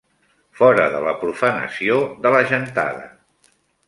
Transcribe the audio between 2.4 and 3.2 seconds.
gentada